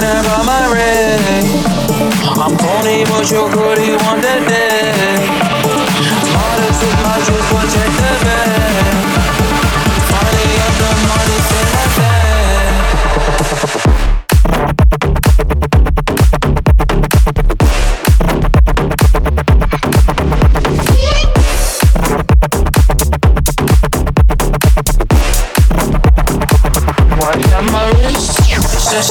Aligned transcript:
my. 0.00 1.42
I'm 2.40 2.56
pony, 2.56 3.04
but 3.04 3.30
you're 3.30 3.50
goody 3.50 3.92
one 4.04 4.20
that 4.20 4.42
day. 4.48 5.26
Hardest 6.32 6.82
is 6.82 6.94
my 7.04 7.16
juice, 7.26 7.52
one 7.52 7.68
check 7.68 7.90
the 8.00 8.24
bag. 8.24 9.31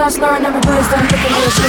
Sometimes 0.00 0.18
learn 0.18 0.46
everybody's 0.46 0.88
done 0.88 1.02
looking 1.02 1.18
at 1.18 1.46
us 1.46 1.59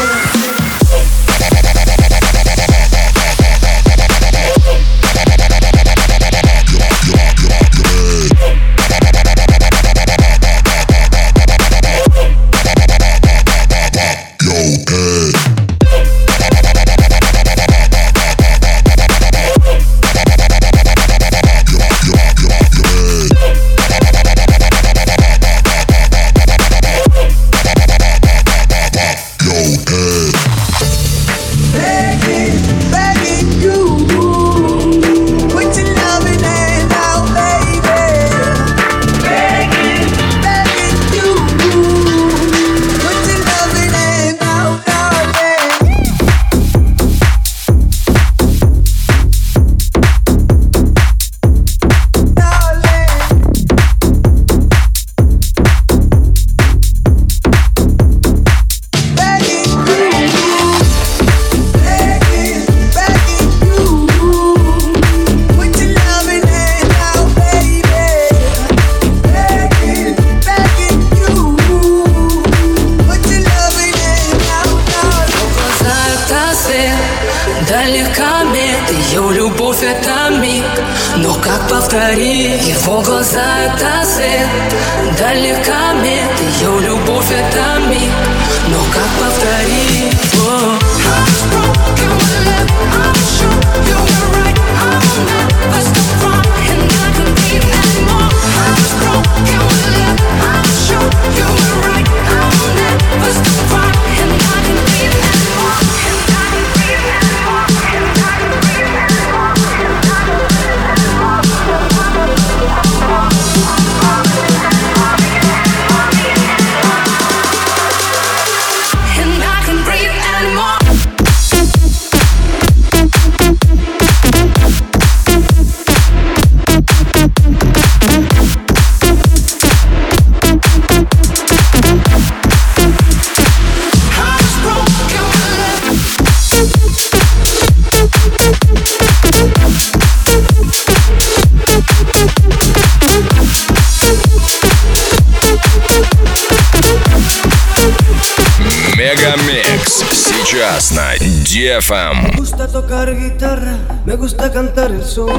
Мегамикс. 149.12 150.06
Сейчас 150.10 150.92
на 150.92 151.12
Me 151.20 152.38
gusta 152.38 152.66
tocar 152.66 153.14
guitarra, 153.14 153.78
me 154.06 154.16
gusta 154.16 154.50
cantar 154.50 154.90
el 154.90 155.04
sol. 155.04 155.34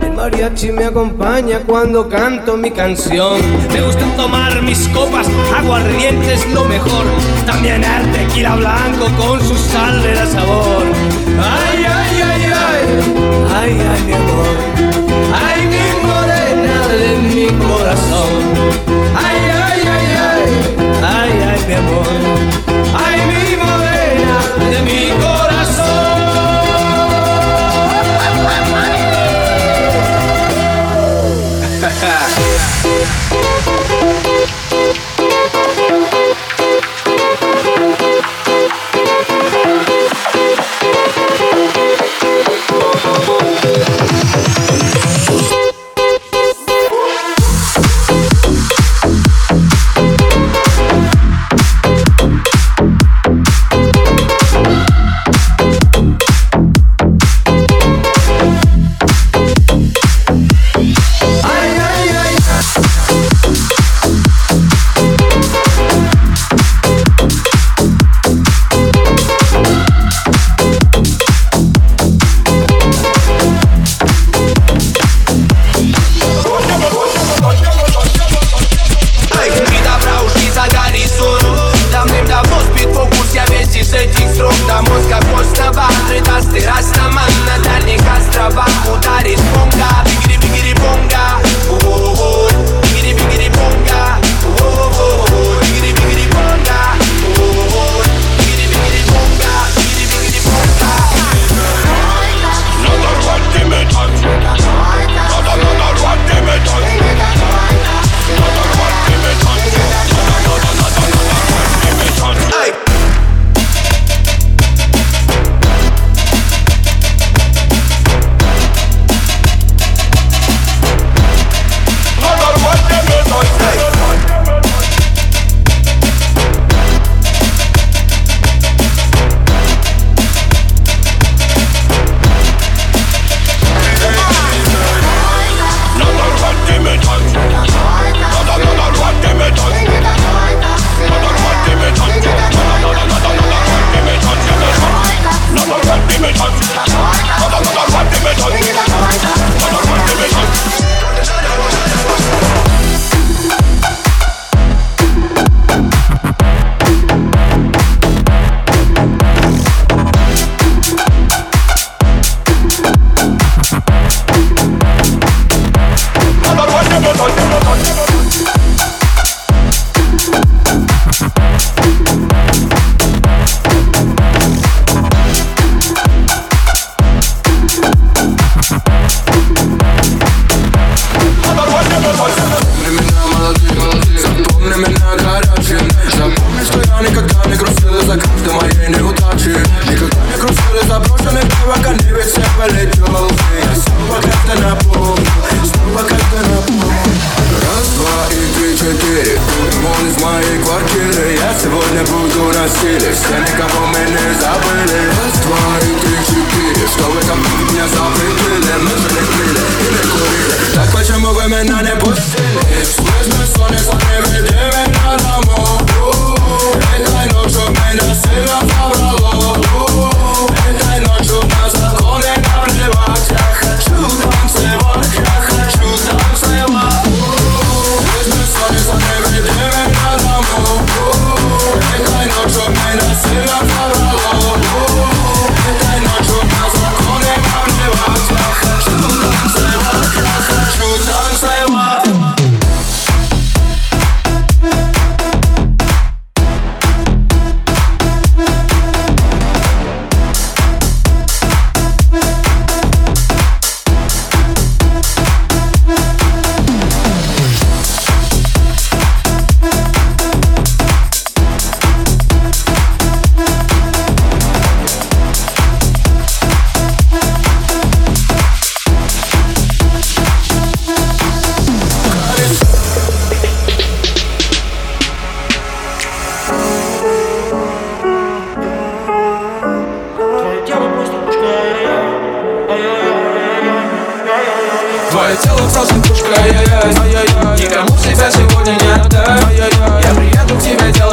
El 0.00 0.12
mariachi 0.12 0.70
me 0.70 0.84
acompaña 0.84 1.58
cuando 1.66 2.08
canto 2.08 2.56
mi 2.56 2.70
canción. 2.70 3.40
Me 3.72 3.80
gusta 3.80 4.04
tomar 4.16 4.62
mis 4.62 4.86
copas, 4.94 5.26
aguardiente 5.56 6.32
es 6.32 6.46
lo 6.52 6.64
mejor. 6.66 7.06
También 7.44 7.82
el 7.82 8.12
tequila 8.12 8.56
con 9.18 9.40
su 9.40 9.56
sal 9.56 10.00
de 10.00 10.14
sabor. 10.14 10.84
Ay, 11.42 11.86
ay, 11.88 12.22
ay, 12.22 12.52
ay, 12.54 12.80
ay, 13.52 13.80
ay, 13.90 14.02
mi 14.06 14.12
amor. 14.12 14.56
Ay, 15.34 15.66
mi 15.66 16.06
morena 16.06 16.86
de 16.86 17.16
mi 17.34 17.46
corazón. 17.66 18.30
Ay, 19.16 19.50
ay. 19.50 19.57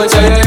noche 0.05 0.44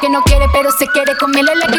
que 0.00 0.08
no 0.10 0.22
quiere, 0.22 0.46
pero 0.52 0.70
se 0.72 0.86
quiere 0.88 1.16
comerle 1.16 1.54
la 1.56 1.66
que 1.66 1.78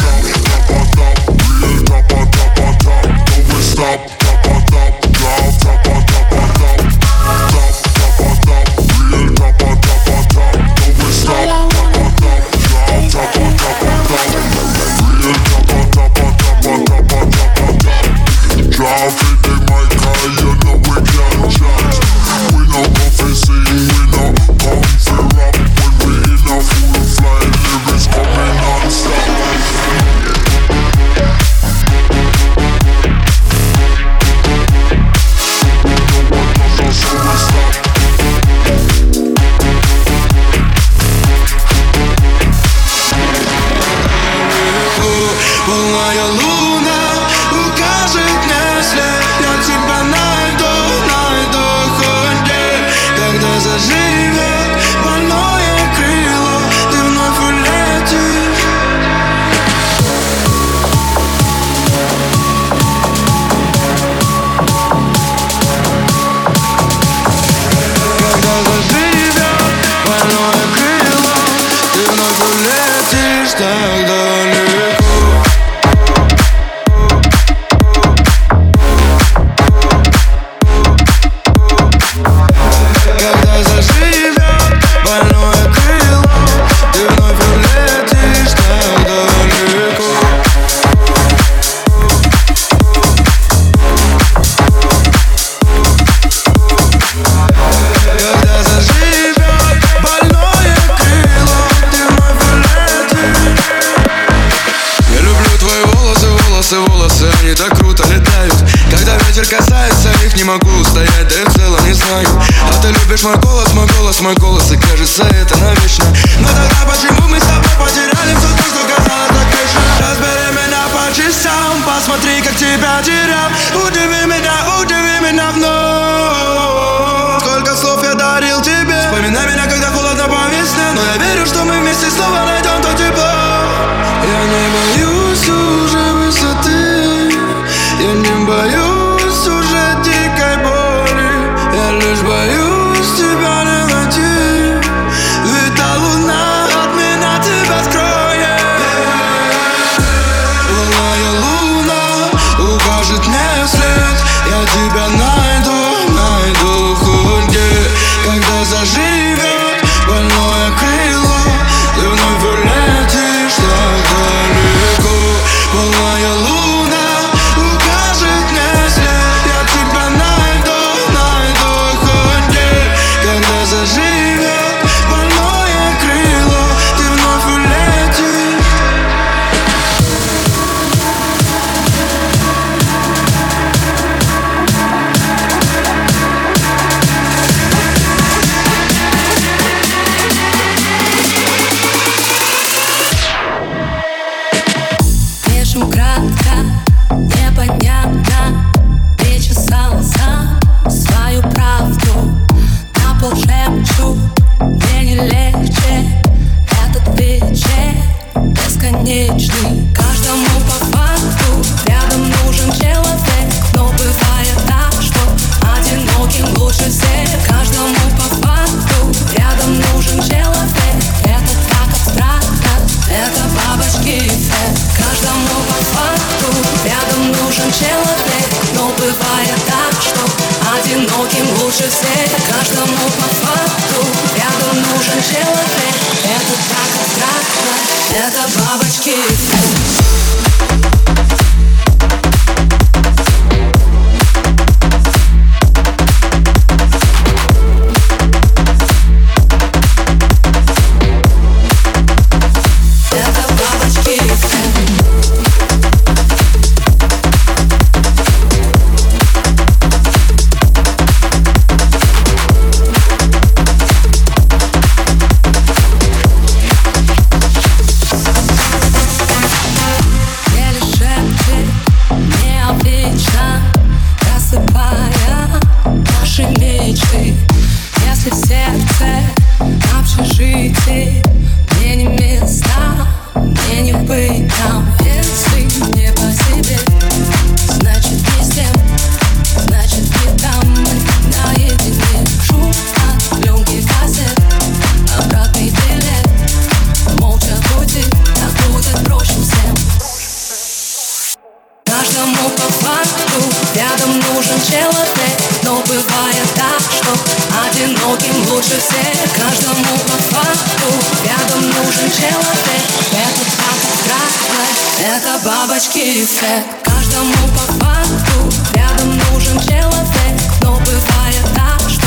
Каждому 309.41 309.97
факту. 310.29 310.85
Рядом 311.25 311.61
нужен 311.61 312.11
человек 312.11 312.83
Это 313.11 313.43
факт 313.57 313.87
красный, 314.05 315.07
это 315.07 315.39
бабочки 315.43 316.23
эффект 316.23 316.67
Каждому 316.83 317.33
по 317.47 317.73
факту. 317.83 318.53
Рядом 318.75 319.17
нужен 319.17 319.59
человек. 319.61 320.51
Но 320.61 320.75
бывает 320.85 321.45
так, 321.55 321.89
что 321.89 322.05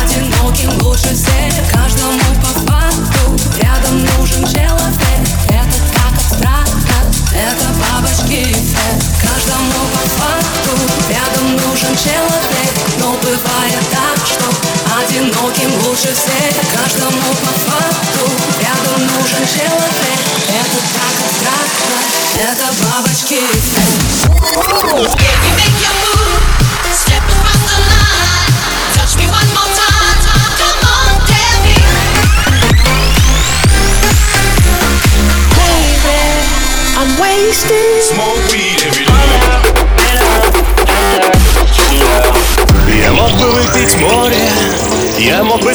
одиноким 0.00 0.70
лучше 0.84 1.16
всех. 1.16 1.52
Каждому 1.72 2.20
по 2.40 2.70
факту. 2.70 3.36
Рядом 3.60 3.98
нужен 3.98 4.46
человек 4.46 5.47
страха 6.38 6.98
Это 7.34 7.66
бабочки 7.78 8.54
Каждому 9.22 9.80
по 9.92 10.02
факту 10.18 10.72
Рядом 11.08 11.56
нужен 11.56 11.94
человек. 11.96 12.72
Но 12.98 13.12
бывает 13.22 13.84
так, 13.90 14.18
что 14.26 14.46
Одиноким 14.98 15.70
лучше 15.84 16.14
всех. 16.14 16.54
Каждому 16.74 17.30
по 17.42 17.52
факту 17.66 18.22
Рядом 18.60 19.00
нужен 19.06 19.44
человек. 19.46 20.20
Это 20.48 20.78
так 20.94 21.14
абстрактно 21.26 21.96
Это 22.38 22.66
бабочки 22.82 23.38
эффект 23.52 23.88